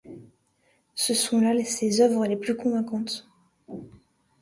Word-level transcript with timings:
Ce 0.95 1.13
sont-là 1.13 1.53
ses 1.63 2.01
œuvres 2.01 2.25
les 2.25 2.35
plus 2.35 2.55
convaincantes. 2.55 3.29